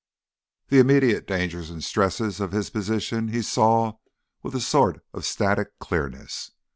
The 0.69 0.79
immediate 0.79 1.27
dangers 1.27 1.69
and 1.69 1.83
stresses 1.83 2.39
of 2.39 2.51
his 2.53 2.71
position 2.71 3.27
he 3.27 3.43
saw 3.43 3.97
with 4.41 4.55
a 4.55 4.59
sort 4.59 5.03
of 5.13 5.25
static 5.27 5.77
clearness. 5.77 6.49